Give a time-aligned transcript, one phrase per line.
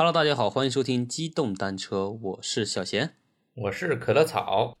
[0.00, 3.10] Hello，大家好，欢迎收听机动单车，我是小贤。
[3.54, 4.74] 我是可乐草，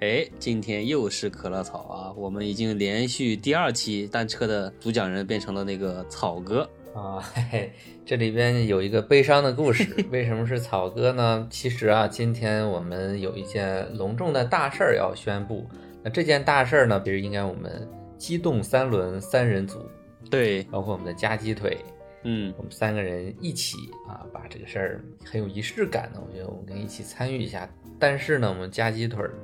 [0.00, 2.12] 哎，今天又是可乐草啊！
[2.16, 6.62] 我们已经连续第二期单车的主讲人变成了那个草哥。
[6.94, 7.72] 啊，嘿嘿，
[8.06, 9.94] 这里边有一个悲伤的故事。
[10.10, 11.46] 为什么是草哥呢？
[11.50, 15.68] 其实啊，今天我们有一件隆重的大事儿要宣布。
[16.02, 17.86] 那这件大事儿呢，比如应该我们
[18.16, 19.86] 机动三轮三人组，
[20.30, 21.76] 对，包括我们的夹鸡腿，
[22.24, 23.76] 嗯，我们三个人一起
[24.08, 27.68] 啊，把这个事儿很有仪式感的，我觉得我们一起参与一下。
[27.98, 29.34] 但是呢，我们夹鸡腿儿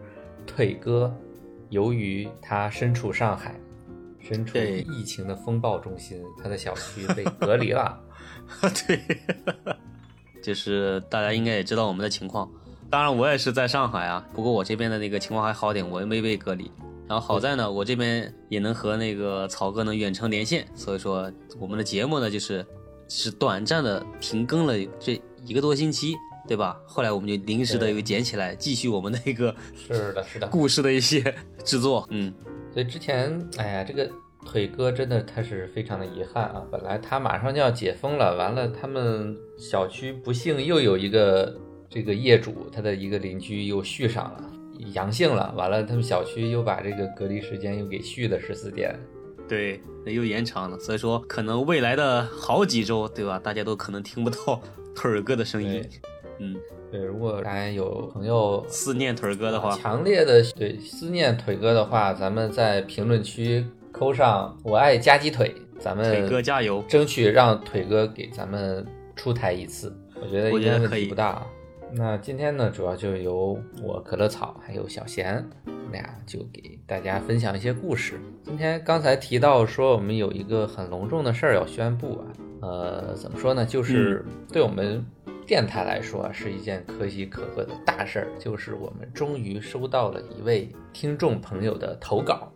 [0.47, 1.13] 腿哥，
[1.71, 3.55] 由于他身处上海，
[4.21, 8.01] 身处疫情的风暴中心，他的小区被隔离了。
[8.87, 9.01] 对，
[10.43, 12.51] 就是大家应该也知道我们的情况。
[12.89, 16.71] 当然，我也是在上海啊，不过我这边的那个情况还好点，我也没被隔离。
[17.09, 22.65] 然后好在呢，我这边也能和那个草哥能远程连线，所以说我们的节目呢，就是
[23.09, 26.15] 是短暂的停更了这一个多星期，
[26.47, 26.79] 对吧？
[26.87, 30.47] 后来我们就临时的又捡起来，继续我们的一个是的，是的。
[30.49, 31.35] 故事的一些
[31.65, 32.07] 制作。
[32.11, 32.33] 嗯，
[32.73, 34.11] 所以之前，哎呀，这个
[34.45, 36.63] 腿哥真的他是非常的遗憾啊！
[36.71, 44.45] 本来他马上就要解封了，完了他们小区不幸又有一个这个业主，他的一个邻居又续上了
[44.95, 48.95] 阳性了，完了他们小区又把这个隔离时间又给续了十四天。
[49.49, 53.39] 对，那又延长了，所以说可能未来的好几周，对吧？
[53.39, 54.61] 大家都可能听不到
[54.95, 55.83] 腿儿哥的声音。
[56.39, 56.55] 嗯，
[56.93, 66.85] 对，如果大家有朋友思念腿儿哥的话，强烈的对思念腿哥的话，咱们在评论区扣上“我爱夹鸡腿”，咱们腿哥加油！
[66.87, 71.47] 争取让腿哥给咱们出台一次，我觉得应该问题不大啊。
[71.93, 78.21] 那今天呢，主要就由我可乐草还有小贤我们俩就给大家分享一些故事。
[78.45, 82.25] 今天刚才提到说我们有一个很隆重的事儿要宣布啊，
[82.61, 83.65] 呃，怎么说呢？
[83.65, 85.05] 就是对我们
[85.47, 92.53] 电台来说啊，是一件可喜可贺的大事儿，就是我们终于收到了一位听众朋友的投稿，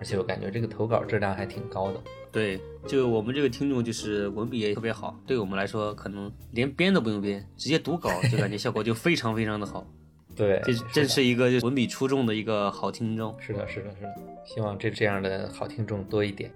[0.00, 2.00] 而且我感觉这个投稿质量还挺高的。
[2.32, 9.86] 对，就我们这个听众就是文笔也特别好，对我们来说可能连编都不用编，直接读稿就感觉效果就非常非常的好。
[10.34, 13.36] 对，这真是一个文笔出众的一个好听众。
[13.38, 14.14] 是的，是的，是的，
[14.46, 16.50] 希望这这样的好听众多一点。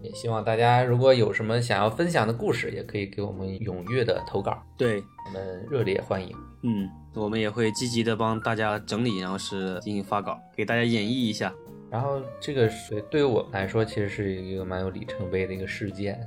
[0.00, 6.32] 也希望大家如果有什么想要分享的故事，也可以给我们踊跃的投稿，对，我们热烈欢迎。
[6.62, 11.52] 嗯，我们也会积极的帮大家整理，然后是进行发稿，给大家演绎一下。
[11.90, 16.18] 然后这个是对于我们来说，其实是一个蛮有里程碑的一个事件。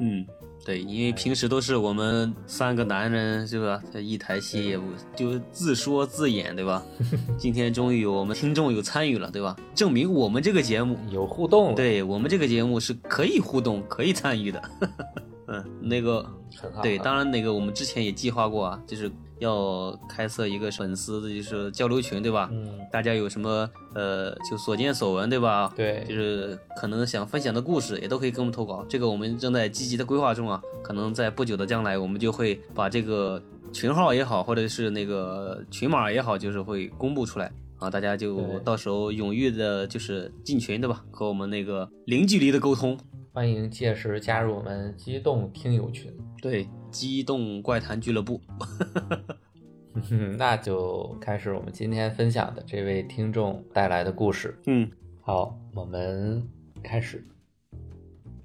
[0.00, 0.24] 嗯，
[0.64, 4.84] 对，因为平时都是我们三个男人是吧，在一台戏也不
[5.16, 6.82] 就自说自演，对吧？
[7.36, 9.56] 今天终于有我们听众有参与了，对吧？
[9.74, 14.62] 证明我们这个节目，有互动，，对我们这个节目是可以互动、可以参与的。
[15.48, 16.24] 嗯，那个。
[16.82, 22.48] 对，当然那个我们之前也计划过啊，就是要开设一个粉丝的就是交流群，对吧？
[22.52, 25.72] 嗯，大家有什么呃就所见所闻，对吧？
[25.76, 28.84] 对就是可能想分享的故事，也都可以跟我们投稿。
[28.88, 41.04] 这个我们正在积极的规划中啊，可能在不久的将来，我们就会把这个群号也好，或者是那个群码也好，就是会公布出来啊，大家就到时候踊跃的就是进群，对吧？
[41.10, 42.98] 和我们那个零距离的沟通。
[43.38, 46.12] 欢迎届时加入我们机动听友群。
[46.42, 48.40] 对，机动怪谈俱乐部。
[50.10, 54.58] 嗯，那就开始我们今天分享的这位听众带来的故事。
[54.66, 54.90] 嗯，
[55.20, 56.44] 好，我们
[56.82, 57.24] 开始。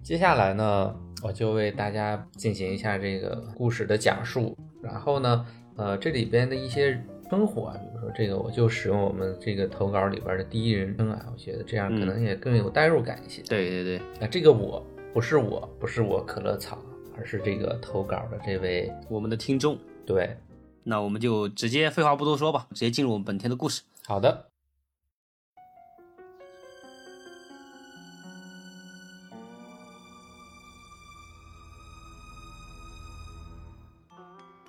[0.03, 4.55] 接下来呢，我就为大家进行一下这个故事的讲述。
[4.79, 5.43] 然后呢，
[5.75, 7.03] 呃，这里边的一些
[7.33, 13.41] 称呼啊，比如说这个，我就使用我们这个投稿里边的第一人称啊，我觉得这样可能也更有代入感一些。
[13.41, 16.77] 对对对，那这个我不是我，不是我可乐草，
[17.17, 19.75] 而是这个投稿的这位，我们的听众。
[20.05, 20.37] 对，
[20.83, 23.81] 那我们就直接废话不多说吧，直接进入我们本天的故事。
[24.05, 24.52] 好的。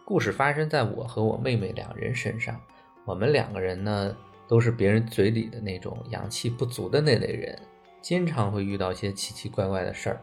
[0.06, 2.60] 故事发生在我和我妹妹两人身上。
[3.06, 4.14] 我们两个人呢，
[4.46, 7.58] 都是别人嘴里的那种阳气不足的那类人，
[8.02, 10.20] 经常会遇到一些奇奇怪怪的事儿。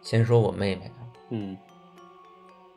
[0.00, 1.56] 先说我妹妹啊，嗯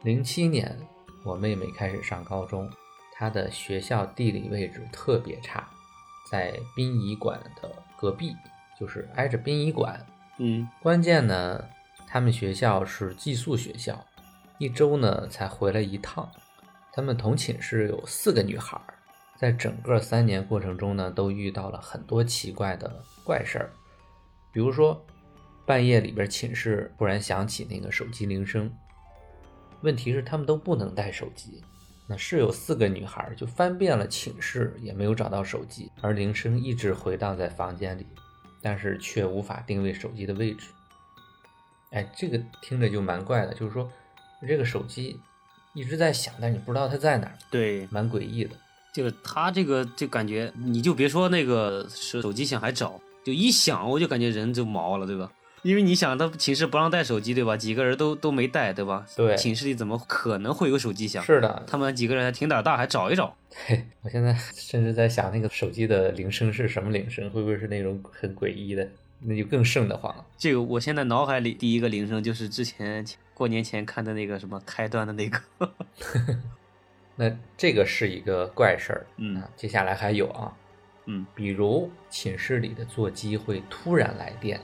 [0.04, 0.78] 零七年，
[1.24, 2.70] 我妹妹开始上高中，
[3.12, 5.68] 她的学校地理位置特别差，
[6.30, 8.36] 在殡仪馆的隔壁，
[8.80, 10.00] 就是挨着殡仪馆。
[10.38, 11.64] 嗯关键呢，
[12.08, 14.00] 他们学校是寄宿学校，
[14.58, 16.30] 一周呢才回来一趟。
[16.92, 18.80] 他们同寝室有四个女孩，
[19.38, 23.70] 在整个三年过程中呢，都遇到了很多奇怪的怪事儿，
[24.54, 25.06] 比如说
[25.66, 28.72] 半夜里边寝室忽然响起那个手机铃声，
[29.82, 31.62] 问题是他们都不能带手机。
[32.08, 38.06] 那室友四个女孩就翻遍了寝室，也没有找到手机，而铃声一直回荡在房间里，
[38.62, 40.70] 但是却无法定位手机的位置。
[41.90, 43.92] 哎，这个听着就蛮怪的，就是说
[44.48, 45.20] 这个手机
[45.74, 48.52] 一直在响，但你不知道它在哪儿，对，蛮诡异的。
[48.94, 55.30] 就是它这个就感觉，你就别说那个是手机响还找，就一响我就感觉人就毛了，对吧？
[55.64, 57.58] 因为你想，他寝室不让带手机，对吧？
[57.58, 59.04] 几个人都都没带，对吧？
[59.18, 61.24] 对，寝室里怎么可能会有手机响？
[61.24, 63.36] 是的，他们几个人还挺胆大，还找一找。
[63.66, 67.28] 嘿，我现在 甚至在想，那个手机的铃声是什么铃声？
[67.32, 68.88] 会不会是那种很诡异的？
[69.22, 70.24] 那就更瘆得慌了。
[70.38, 73.04] 这个，我现在脑海里第一个铃声就是之前
[73.36, 75.40] 过年前看的那个什么开端的那个。
[77.16, 79.06] 那这个是一个怪事儿。
[79.18, 80.58] 嗯，接下来还有啊，
[81.06, 84.60] 嗯，比如寝室里的座机会突然来电。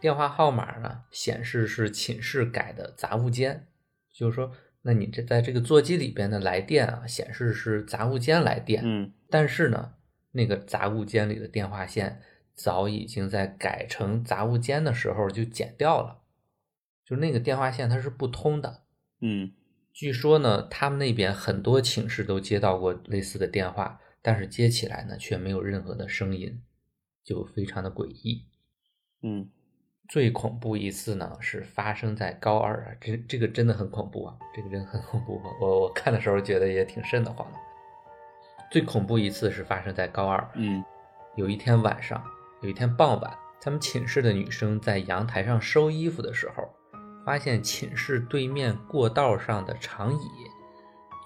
[0.00, 3.66] 电话号码呢显示是寝室改的杂物间，
[4.12, 9.94] 就是说，那你这在这个座机里边的来电啊，显示是杂物间来电，嗯，但是呢，
[10.32, 12.20] 那个杂物间里的电话线
[12.54, 16.18] 早已经在改成杂物间的时候就剪掉了，
[17.06, 18.82] 就那个电话线它是不通的，
[19.20, 19.52] 嗯，
[19.92, 26.60] 据说呢，他们那边很多寝室都接到过类似的电话，但是接起来呢却没有任何的声音，
[27.24, 28.48] 就非常的诡异，
[29.22, 29.48] 嗯。
[30.08, 35.42] 最恐怖一次呢，是发生在高二啊，这这个真的很恐怖啊，这个真的很恐怖。
[35.60, 37.58] 我我看的时候觉得也挺瘆得慌的。
[38.70, 40.84] 最恐怖一次是发生在高二，嗯，
[41.34, 42.24] 有一天晚上，
[42.62, 46.62] 有一天傍晚，他们寝室的女生在阳台上收衣服的时候，
[47.26, 50.30] 发现寝室对面过道上的长椅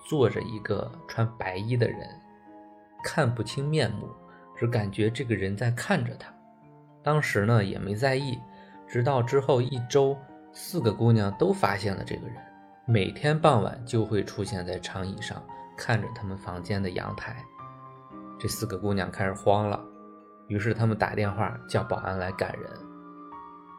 [0.08, 2.08] 坐着一个穿白衣的人，
[3.04, 4.08] 看不清面目，
[4.56, 6.32] 只感觉这个人在看着他。
[7.02, 8.38] 当时呢也没在意。
[8.88, 10.16] 直到之后一周，
[10.52, 12.36] 四个姑娘都发现了这个人，
[12.86, 15.40] 每天傍晚就会出现在长椅上，
[15.76, 17.36] 看着他们房间的阳台。
[18.38, 19.78] 这四个姑娘开始慌了，
[20.48, 22.68] 于是他们打电话叫保安来赶人。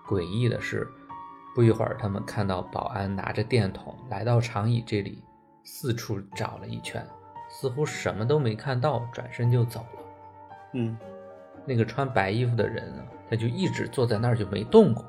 [0.07, 0.87] 诡异的是，
[1.53, 5.23] 不一会儿，他们看到保安拿着电筒来到长椅这里，
[5.63, 7.05] 四处找了一圈，
[7.49, 10.03] 似乎什么都没看到，转身就走了。
[10.73, 10.97] 嗯。
[11.63, 15.05] 那个穿白衣服的人呢，他就一直坐在那儿就没动过。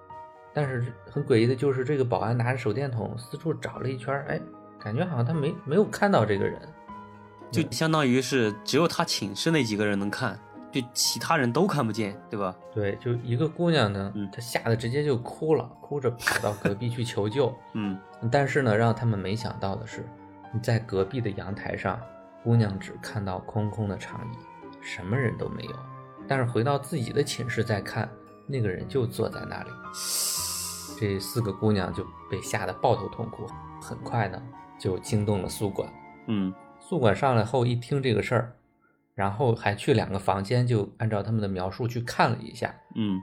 [0.52, 4.38] 但是很诡异的就是，这个保安拿着手电筒四处找了一圈，哎，
[4.78, 6.60] 感觉好像他没没有看到这个人，
[7.50, 10.38] 就相当于是只有他寝室那几个人能看，
[10.72, 12.56] 就其他人都看不见，对吧？
[12.72, 17.54] 对，就一个姑娘呢，她吓得直接就哭了，哭着跑到隔壁去求救。
[17.74, 17.98] 嗯，
[18.30, 20.08] 但是呢，让他们没想到的是，
[20.52, 22.00] 你在隔壁的阳台上，
[22.42, 24.38] 姑娘只看到空空的长椅，
[24.80, 25.74] 什么人都没有。
[26.26, 28.08] 但是回到自己的寝室再看，
[28.46, 29.70] 那个人就坐在那里。
[30.98, 33.46] 这四个姑娘就被吓得抱头痛哭。
[33.80, 34.40] 很快呢，
[34.78, 35.92] 就惊动了宿管。
[36.28, 38.52] 嗯，宿管上来后一听这个事儿，
[39.14, 42.74] 然后还去两个房间，就按照他们的描述去看了一下。
[42.94, 43.20] 嗯，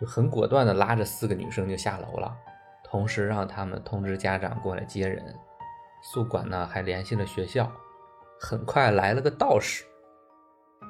[0.00, 2.36] 就很果断的拉着四个女生就下楼了，
[2.84, 5.34] 同时让他们通知家长过来接人。
[6.02, 7.70] 宿管呢还联系了学校，
[8.40, 9.84] 很快来了个道士。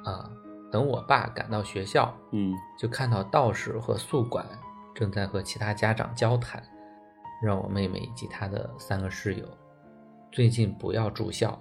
[0.05, 0.29] 啊。
[0.69, 4.45] 等我爸赶到学校，嗯，就看到道士和宿管
[4.93, 6.61] 正在和其他家长交谈，
[7.41, 9.47] 让我妹妹以及她的三个室友
[10.29, 11.57] 最近不要住校，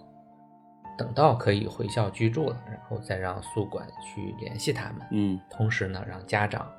[0.96, 5.06] 等到可以回校居住了，然后再让宿管去联系他们。
[5.12, 6.70] 嗯，同时呢，让家长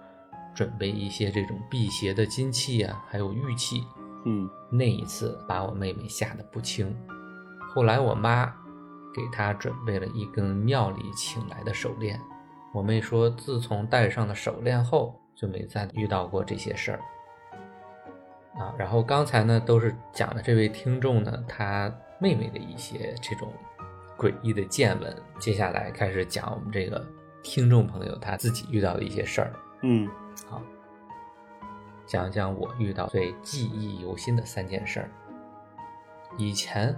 [0.53, 3.83] 准备一些这种辟邪的金器啊，还有玉器。
[4.25, 6.95] 嗯，那一次把我妹妹吓得不轻。
[7.73, 8.53] 后来我妈。
[9.15, 12.21] 给她准备了一根庙里请来的手链，
[12.71, 16.99] 我妹说，自从戴上了手链后，就没再遇到过这些事儿。
[18.59, 23.51] 啊，然后刚才呢，都是讲的这位听众呢，他妹妹的一些这种
[24.17, 25.15] 诡异的见闻。
[25.39, 27.05] 接下来开始讲我们这个
[27.43, 29.53] 听众朋友他自己遇到的一些事儿。
[29.83, 30.09] 嗯，
[30.49, 30.61] 好，
[32.05, 35.09] 讲讲我遇到最记忆犹新的三件事儿。
[36.37, 36.97] 以前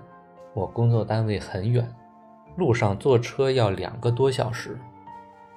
[0.54, 1.94] 我工作单位很远。
[2.58, 4.78] 路上坐车要两个多小时，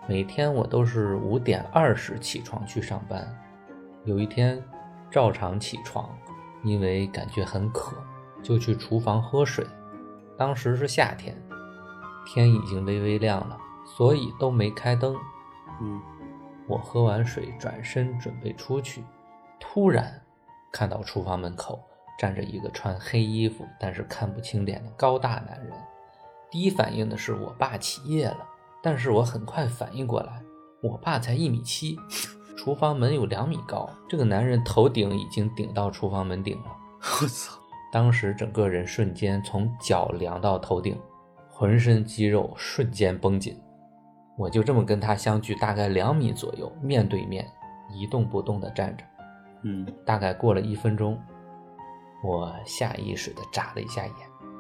[0.07, 3.26] 每天我都是五点二十起床去上班。
[4.04, 4.62] 有一天
[5.11, 6.09] 照常起床，
[6.62, 7.97] 因为感觉很渴，
[8.40, 9.66] 就去厨房喝水。
[10.38, 11.35] 当时是夏天，
[12.25, 15.17] 天已经微微亮了，所以都没开灯。
[15.81, 16.00] 嗯，
[16.67, 19.05] 我喝完水转身准备出去，
[19.59, 20.23] 突然
[20.71, 21.81] 看到厨房门口
[22.19, 25.73] 站着一个穿黑衣服但是看不清脸的高大男人。
[26.50, 28.47] 第一反应的是我爸起夜了，
[28.83, 30.43] 但是我很快反应过来，
[30.83, 31.99] 我爸才一米七，
[32.57, 36.76] 厨房门有两米高，这个男人头顶已经顶到厨房门顶了。
[37.00, 37.59] 我操！
[37.91, 40.99] 当时整个人瞬间从脚凉到头顶，
[41.62, 43.57] 浑身肌肉瞬间绷紧。
[44.37, 47.47] 我就这么跟他相距大概两米左右，面对面
[47.88, 49.04] 一动不动地站着。
[49.62, 51.16] 嗯大概过了一分钟，
[52.25, 54.12] 我下意识地眨了一下眼，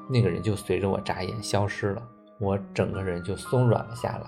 [0.08, 2.00] 那个人就随着我眨眼消失了，
[2.38, 4.26] 我整个人就松软了下来。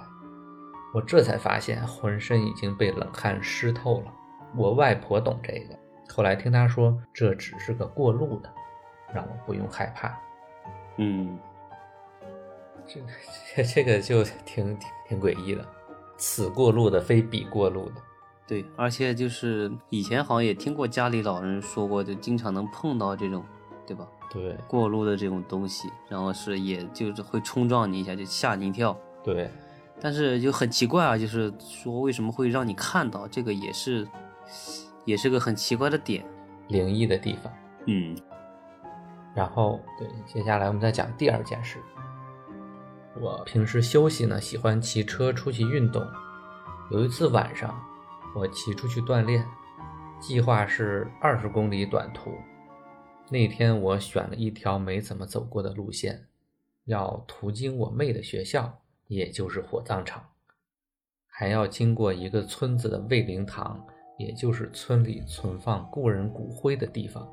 [0.93, 4.13] 我这才发现浑身已经被冷汗湿透了。
[4.57, 5.79] 我外婆懂这个，
[6.13, 8.53] 后来听她说这只是个过路的，
[9.15, 10.19] 让我不用害怕。
[10.97, 11.39] 嗯，
[12.87, 13.01] 这
[13.57, 15.67] 这 这个就挺挺挺诡异的，
[16.17, 17.95] 此过路的非彼过路的。
[18.47, 23.43] 对，而且就是以前好像也听过家里老人说过，就经常能碰到这种，
[23.87, 24.07] 对吧？
[24.31, 28.99] 对过路的这种东西，然后是也就是会冲撞你一下，就吓你一跳。
[29.23, 29.51] 对，
[30.01, 34.07] 但是就很奇怪啊，就是说为什么会让你看到这个，也是
[35.05, 36.25] 也是个很奇怪的点。
[36.69, 37.53] 灵异的地方。
[37.87, 38.17] 嗯
[39.35, 41.79] 然后，对，接下来我们再讲第二件事。
[43.21, 46.05] 我平时休息呢，喜欢骑车出去运动。
[46.91, 47.81] 有一次晚上，
[48.35, 49.47] 我骑出去锻炼，
[50.21, 52.33] 计划是二十公里短途。
[53.31, 56.27] 那天我选了一条没怎么走过的路线，
[56.85, 60.23] 要途经我妹的学校，也就是火葬场，
[61.27, 63.83] 还要经过一个村子的慰灵堂，
[64.19, 67.27] 也就是村里存放故人骨灰的地方。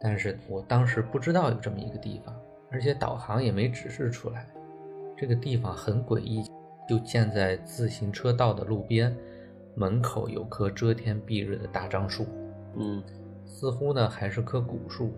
[0.00, 2.34] 但是我当时不知道有这么一个地方，
[2.72, 4.48] 而且导航也没指示出来。
[5.24, 6.44] 这个地方很诡异，
[6.86, 9.16] 就建在自行车道的路边，
[9.74, 12.26] 门口有棵遮天蔽日的大樟树，
[12.76, 13.02] 嗯
[13.46, 15.14] 似乎呢还是棵古树，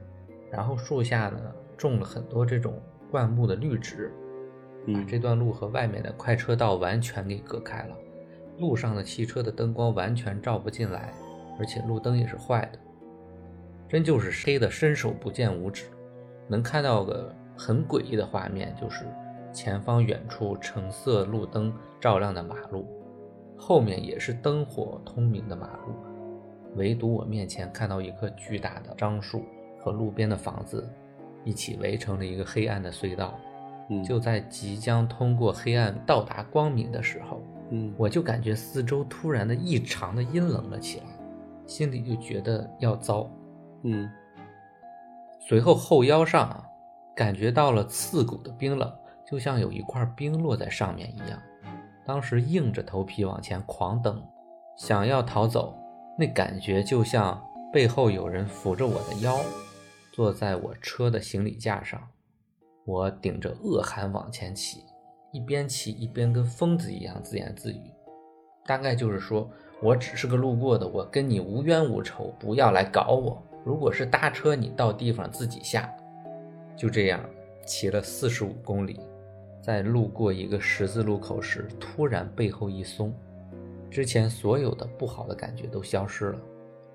[0.48, 1.40] 然后树下呢
[1.76, 4.12] 种了很多这种灌木的绿植，
[4.86, 7.96] 把嗯这段路和外面的快车道完全给隔开了。
[8.58, 11.12] 路上的汽车的灯光完全照不进来，
[11.58, 12.78] 而且路灯也是坏的，
[13.88, 15.86] 真就是黑的伸手不见五指。
[16.46, 19.04] 能看到个很诡异的画面，就是
[19.56, 22.86] 前方远处橙色路灯照亮的马路，
[23.56, 25.94] 后面也是灯火通明的马路，
[26.74, 29.46] 唯独我面前看到一棵巨大的樟树
[29.80, 30.86] 和路边的房子
[31.42, 33.34] 一起围成了一个黑暗的隧道。
[33.88, 41.06] 嗯，就在即将通过黑暗到达光明的时候，嗯我就感觉四周突然的异常的阴冷了起来，
[41.66, 43.26] 心里就觉得要糟。
[43.84, 44.06] 嗯
[45.40, 46.62] 随后后腰上啊，
[47.14, 48.92] 感觉到了刺骨的冰冷，
[49.28, 51.42] 就像有一块冰落在上面一样。
[52.04, 54.22] 当时硬着头皮往前狂蹬，
[54.76, 55.76] 想要逃走，
[56.16, 59.36] 那感觉就像背后有人扶着我的腰，
[60.12, 62.00] 坐在我车的行李架上。
[62.84, 64.84] 我顶着恶寒往前骑，
[65.32, 67.90] 一边骑一边跟疯子一样自言自语，
[68.64, 69.50] 大概就是说
[69.82, 73.42] 我只是个路过的，我跟你无冤无仇，不要来搞我。
[73.64, 75.92] 如果是搭车，你到地方自己下。
[76.76, 77.20] 就这样
[77.66, 79.00] 骑了四十五公里，
[79.62, 83.12] 在路过一个十字路口时，突然背后一松，
[83.90, 86.38] 之前所有的不好的感觉都消失了，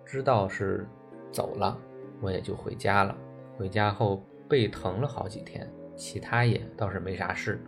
[0.05, 0.87] 知道是
[1.31, 1.77] 走了，
[2.21, 3.15] 我也就回家了。
[3.57, 7.61] 回家后背疼了好几天，其他也倒是没啥事。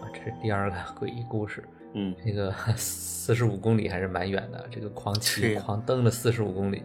[0.00, 1.62] 啊，这是第二个 诡异故事。
[1.92, 6.82] 嗯这个 四十五公里还是蛮远的，这个狂骑狂蹬了四十五公里。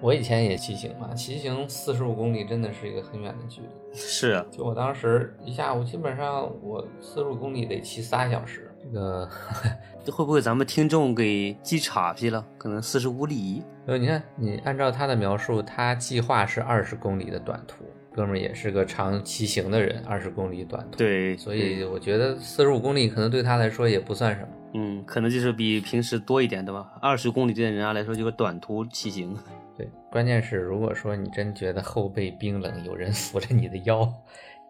[0.00, 3.68] 我以前也骑行嘛，骑行四十五公里真的是一个很远的距离。
[3.92, 8.70] 是啊，就我当时一下午，基本上我四十五公里得骑仨小时。
[8.80, 9.28] 这个，
[10.12, 12.44] 会不会咱们听众给记岔劈了？
[12.56, 13.64] 可能四十五里。
[13.86, 24.48] 呃，你看，你按照他的描述，他计划是二十公里的短途，哥们儿也是个常骑行的人，二十公里短途。，对，所以我觉得四十五公里可能对他来说也不算什么。
[24.74, 26.92] 嗯，可能就是比平时多一点，对吧？
[27.00, 29.36] 二十公里对人家来说就是短途骑行。
[29.78, 34.12] 对，关键是如果说你真觉得后背冰冷，有人扶着你的腰，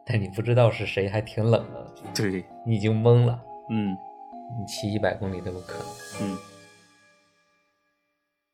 [0.04, 3.42] 但你不知道是谁，还挺冷的，对，你已经懵了。
[3.70, 3.96] 嗯
[4.58, 5.86] 你骑一百公里都有可能。
[6.20, 6.38] 嗯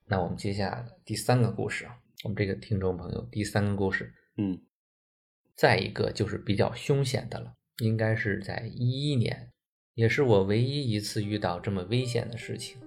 [0.06, 4.60] 那我们接下来第三个故事啊，我们这个听众朋友第三个故事，嗯
[5.56, 9.50] 再一个就是比较凶险的了，应该是在一一年，
[9.94, 12.78] 也是我唯一一次遇到这么危险的事情。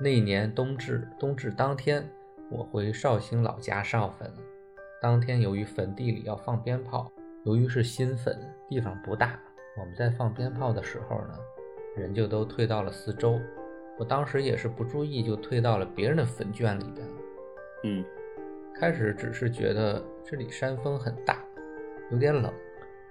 [0.00, 2.10] 那年冬至，冬至当天，
[2.50, 4.28] 我回绍兴老家上坟。
[5.00, 7.10] 当天由于坟地里要放鞭炮，
[7.44, 8.36] 由于是新坟，
[8.68, 9.38] 地方不大，
[9.78, 11.38] 我们在放鞭炮的时候呢，
[11.96, 13.40] 人就都退到了四周。
[13.96, 17.14] 我当时也是不注意，就退到了别人的坟圈里边了。
[17.84, 18.04] 嗯
[18.74, 21.44] 开始只是觉得这里山风很大，
[22.10, 22.52] 有点冷，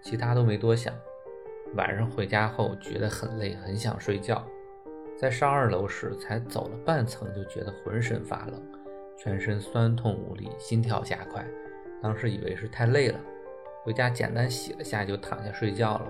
[0.02, 0.94] 其他都没多想。
[1.76, 4.46] 晚上回家后觉得很累，很想睡觉。
[5.16, 8.62] 在上二楼时，才走了半层就觉得浑身发冷，
[9.22, 11.46] 全身酸痛无力，心跳加快，
[12.02, 13.20] 当时以为是太累了，
[13.84, 16.08] 回家简单洗了下就躺下睡觉了。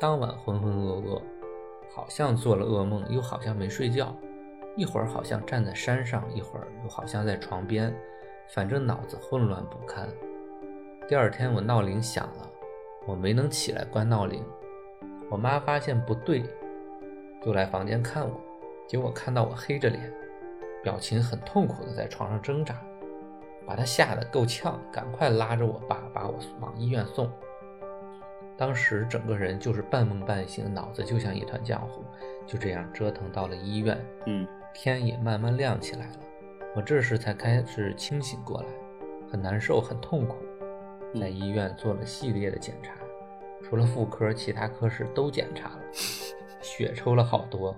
[0.00, 1.20] 当晚浑浑噩噩，
[1.94, 4.16] 好像做了噩梦，又好像没睡觉。
[4.76, 7.94] 一会儿好像站在山上，一会儿又好像在床边，
[8.48, 10.08] 反正脑子混乱不堪。
[11.06, 12.50] 第二天我闹铃响了，
[13.06, 14.42] 我没能起来关闹铃。
[15.28, 16.42] 我妈发现不对，
[17.42, 18.40] 就来房间看我，
[18.86, 20.10] 结果看到我黑着脸，
[20.86, 22.80] 表情很痛苦的在床上挣扎，
[23.66, 27.28] 把他吓得够呛，赶快拉着我爸把我往医院送。
[28.56, 32.04] 当时整个人就是半梦半醒，脑子就像一团浆糊，
[32.46, 34.00] 就这样折腾到了医院。
[34.26, 36.18] 嗯，天也慢慢亮起来了，
[36.76, 38.68] 我这时才开始清醒过来，
[39.28, 40.36] 很难受，很痛苦。
[41.20, 42.92] 在医院做了系列的检查，
[43.64, 45.80] 除了妇科，其他科室都检查了，
[46.62, 47.74] 血抽了好多，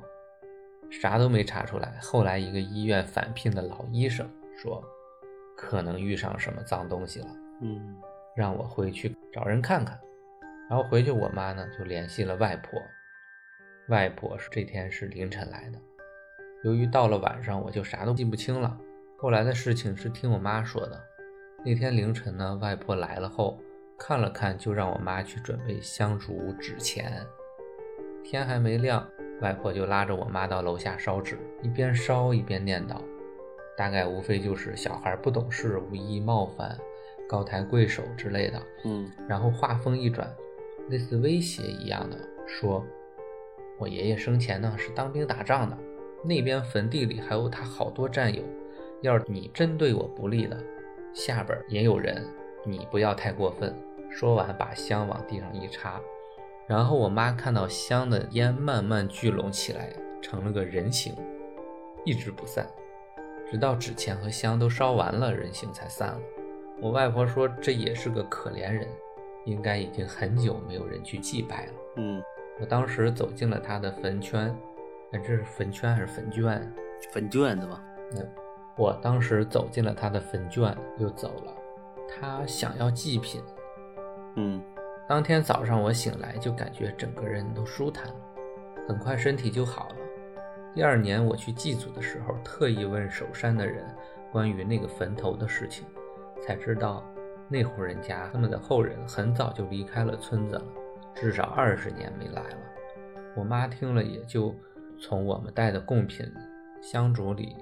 [0.90, 1.98] 啥都没查出来。
[2.00, 4.82] 后来一个医院返聘的老医生说，
[5.56, 7.28] 可能遇上什么脏东西了，
[7.62, 7.96] 嗯，
[8.36, 9.98] 让我回去找人看看。
[10.68, 12.80] 然后回去，我妈呢就联系了外婆。
[13.88, 15.78] 外婆是这天是凌晨来的，
[16.62, 18.78] 由于到了晚上，我就啥都记不清了。
[19.16, 21.04] 后来的事情是听我妈说的。
[21.64, 23.58] 那天凌晨呢，外婆来了后
[23.98, 27.26] 看了看，就让我妈去准备香烛纸钱。
[28.22, 29.08] 天还没亮，
[29.40, 32.96] 外婆就拉着我妈到楼下烧纸，一边烧一边念叨，
[33.76, 36.76] 大概无非就是小孩不懂事，无意冒犯，
[37.28, 38.62] 高抬贵手之类的。
[38.84, 40.28] 嗯，然后话锋一转。
[40.88, 42.16] 类似威胁一样的
[42.46, 42.82] 说
[43.78, 45.76] ：“我爷爷生前呢是当兵打仗的，
[46.24, 48.42] 那边坟地里还有他好多战友。
[49.02, 50.56] 要是你真对我不利的，
[51.12, 52.26] 下边也有人，
[52.64, 53.74] 你不要太过分。”
[54.10, 56.00] 说完，把香往地上一插，
[56.68, 59.90] 然后我妈看到香的烟慢慢聚拢起来，
[60.20, 61.14] 成了个人形，
[62.04, 62.66] 一直不散，
[63.50, 66.20] 直到纸钱和香都烧完了，人形才散了。
[66.80, 68.86] 我外婆说：“这也是个可怜人。”
[69.46, 71.72] 应该已经很久没有人去祭拜了。
[71.96, 72.22] 嗯，
[72.60, 74.54] 我当时走进了他的坟圈，
[75.12, 76.70] 哎，这是坟圈还是坟圈？
[77.10, 77.82] 坟圈子吧？
[78.14, 78.28] 嗯
[78.76, 81.52] 我当时走进了他的坟圈，又走了。
[82.08, 83.42] 他想要祭品。
[84.36, 84.62] 嗯，
[85.08, 88.14] 当天早上我醒来就感觉整个人都舒坦了，
[88.86, 89.96] 很快身体就好了。
[90.74, 93.82] 第二年我去祭祖的时候，特意问守山的人
[94.30, 95.86] 关于那个坟头的事情，
[96.42, 97.02] 才知道。
[97.48, 100.64] 那户人家，他们的后人很早就离开了村子了，
[101.14, 102.58] 至少二十年没来了。
[103.34, 104.54] 我妈听了，也就
[105.00, 106.30] 从我们带的贡品
[106.82, 107.56] 香烛里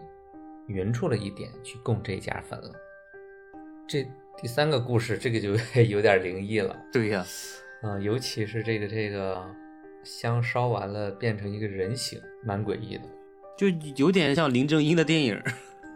[0.67, 2.73] 匀出了一点去供这家坟了。
[3.87, 4.05] 这
[4.39, 5.51] 第三个故事，这个就
[5.83, 6.77] 有点灵异了。
[6.93, 7.25] 对呀，
[7.81, 9.43] 啊，尤其是这个这个
[10.05, 13.05] 香烧完了变成一个人形，蛮诡异的，
[13.57, 15.41] 就有点像林正英的电影。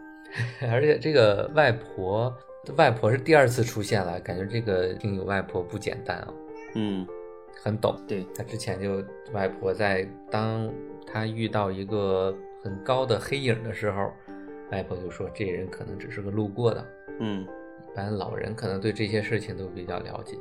[0.71, 2.35] 而且这个外婆。
[2.77, 6.33] 外婆是第二次出现了，感觉这个听友外婆不简单啊。
[6.75, 7.03] 嗯，
[7.59, 7.99] 很懂。
[8.07, 10.71] 对他之前就外婆在当
[11.07, 12.31] 他遇到一个
[12.63, 14.13] 很高的黑影的时候，
[14.71, 16.87] 外婆就说这人可能只是个路过的。
[17.19, 17.47] 嗯，
[17.91, 20.37] 一般老人可能对这些事情都比较了解。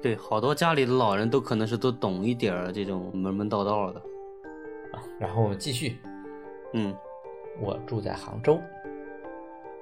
[0.00, 4.00] 对，好多家里的老人都可能是都懂一点儿这种门门道道的。
[4.92, 5.98] 啊， 然后我们继续。
[6.72, 6.96] 嗯，
[7.60, 8.58] 我住在杭州，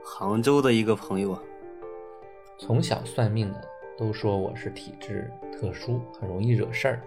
[0.02, 1.42] 杭州的一个朋友啊。
[2.58, 3.60] 从小算命的
[3.96, 7.02] 都说我是体质特殊，很容易惹事儿，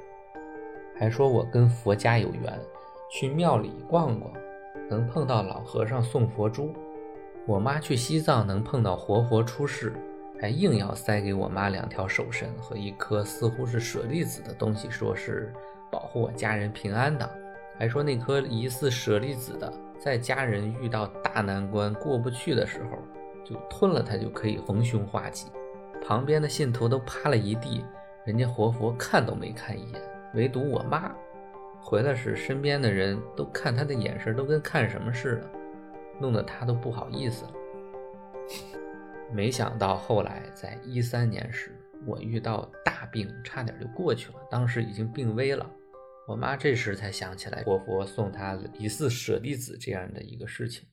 [0.96, 2.58] 还说我跟佛家有缘，
[3.12, 4.32] 去庙里逛逛
[4.90, 6.74] 能碰到老和尚送佛珠。
[7.45, 9.93] 我妈去西藏能碰到活佛出世，
[10.39, 15.52] 还硬要塞给我妈两条手绳和一颗似乎是舍利子的东西，说是
[15.91, 17.30] 保护我家人平安的，
[17.78, 22.97] 还说那颗疑似舍利子的，在家人遇到大难关过不去的时候。
[23.41, 25.47] 就吞了它就可以逢凶化吉，
[26.06, 27.84] 旁边的信徒都趴了一地，
[28.23, 30.02] 人家活佛看都没看一眼，
[30.36, 31.12] 唯独我妈
[31.80, 35.49] 回来时，身边的人都看她的眼神都跟看什么似的，
[36.19, 37.53] 弄得他都不好意思了。
[39.32, 45.69] 没想到后来在一三年时，我遇到大病，差点就过去了，当时已经病危了。
[46.27, 50.88] 我妈这时才想起来活佛送她疑似舍利子这样的一个事情。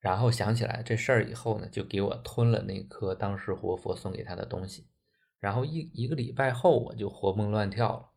[0.00, 4.86] 然后想起来这事儿以后呢，就给我吞了那颗当时活佛送给他的东西。
[5.40, 8.10] 然后一一个礼拜后，我就活蹦乱跳了。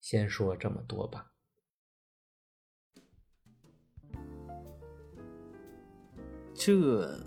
[0.00, 1.33] 先说这么多吧。
[6.54, 7.18] 这，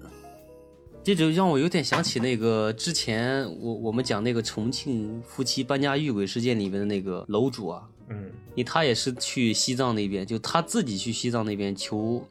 [1.03, 12.25] 这就让我有点想起那个之前我我们讲那个重庆夫妻搬家遇鬼事件里面的那个楼主啊，嗯，因为他也是去西藏那边，就他自己去西藏那边求。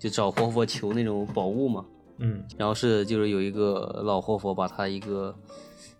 [0.00, 1.84] 就找活佛求那种宝物嘛，
[2.18, 5.34] 嗯然后是就是有一个老活佛把他一个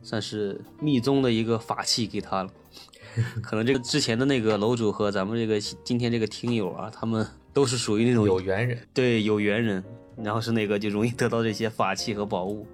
[0.05, 2.51] 算是密宗的一个法器给他了，
[3.43, 8.79] 可能这个之前的那个楼主和咱们这个今天这个听友啊，他们都是属于那种有缘人。
[8.95, 9.83] 对有缘人，
[10.23, 12.67] 然后是那个就容易得到这些法器和宝物。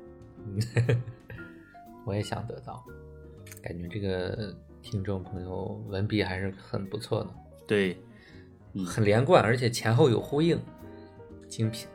[2.04, 2.84] 我也想得到，
[3.62, 7.30] 感觉这个听众朋友文笔还是很不错的，
[7.66, 7.96] 对，
[8.74, 10.58] 嗯很连贯，而且前后有呼应，
[11.48, 11.88] 精品。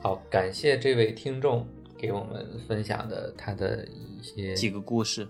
[0.00, 1.66] 好，感谢这位听众
[1.98, 5.28] 给我们分享的他的一些几个故事，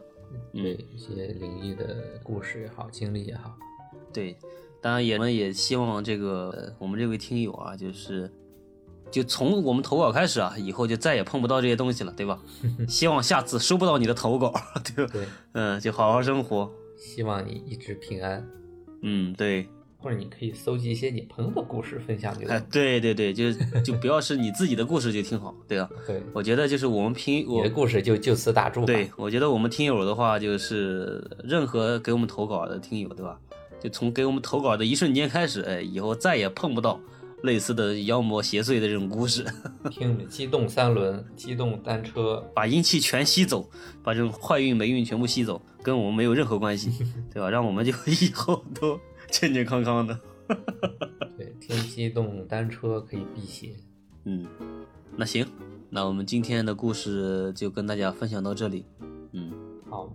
[0.53, 3.59] 对一些灵异的故事也好，经历也好。
[4.13, 4.39] 对，
[4.83, 8.31] 当然也我们也希望这个我们这位听友啊，就是
[9.11, 12.39] 就从我们投稿开始啊，以后就再也碰不到这些东西了，对吧？
[12.89, 14.53] 希望下次收不到你的投稿，
[14.97, 15.13] 对吧？
[15.13, 16.71] 对，嗯，就好好生活。
[16.99, 18.47] 希望你一直平安，
[19.03, 19.69] 嗯，对，
[19.99, 25.89] 或者你可以搜集一些你朋友的故事分享给哎我。，对对对，就就不要是你自己的故事就挺好，对啊。
[26.07, 28.85] 对，我觉得就是我们听我你的故事就就此打住。
[28.85, 33.39] 对，我觉得我们听友的话，就是任何给我们投稿的听友，对吧？
[33.83, 37.01] 就从给我们投稿的一瞬间开始，哎，以后再也碰不到
[37.43, 39.45] 类似的妖魔邪祟的这种故事，
[39.91, 43.69] 听着机动三轮、机动单车，把阴气全吸走，
[44.05, 46.91] 把这种坏运霉运全部吸走，跟我们没有任何关系，
[47.35, 47.51] 对吧？
[47.51, 50.17] 让我们就 以后都健健康康的。
[51.37, 53.75] 对，听机动单车可以辟邪。
[54.25, 54.47] 嗯，
[55.17, 55.45] 那行，
[55.91, 58.85] 那我们今天的故事就跟大家分享到这里。
[59.33, 59.51] 嗯
[59.91, 60.13] 好，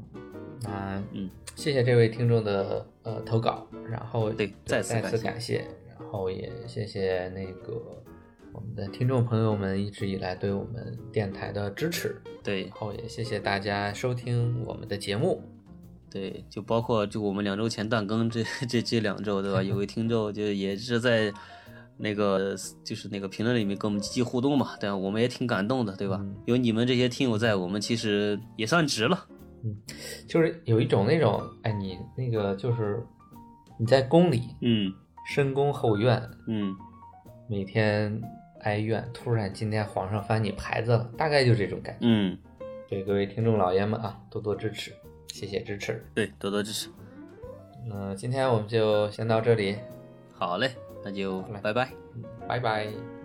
[0.64, 7.82] 那嗯，谢谢这位听众的呃投稿，然后对再次再次感谢，然后也谢谢那个
[8.52, 15.42] 我们的听众朋友们一直以来对我们电台的支持，对然后也谢谢大家收听我们的节目。
[16.10, 19.62] 对，就包括就我们两周前断更这这这两周，对吧？
[19.64, 21.32] 有位听众就也是在
[21.98, 24.96] 那个就是那个评论里面跟我们积极互动嘛，对吧？
[24.96, 26.18] 我们也挺感动的，对吧？
[26.22, 29.28] 嗯有你们这些听友在，我们其实也算值了。
[30.28, 33.04] 就是有一种那种，哎，你那个就是
[33.80, 34.94] 你在宫里嗯
[35.28, 36.76] 深宫后院，嗯，
[37.50, 38.22] 每天
[38.62, 42.00] 哀怨，突然今天皇上翻你牌子了，大概就这种感觉。
[42.02, 42.38] 嗯，
[42.88, 44.92] 对各位听众老爷们啊，多多支持，
[45.28, 46.06] 谢谢支持。
[46.14, 46.90] 对，多多支持。
[47.90, 49.78] 那今天我们就先到这里，
[50.34, 50.72] 好嘞，
[51.04, 51.90] 那就拜拜。
[52.48, 53.17] 拜拜。